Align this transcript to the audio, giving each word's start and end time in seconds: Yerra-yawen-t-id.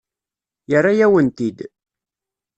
Yerra-yawen-t-id. 0.71 1.59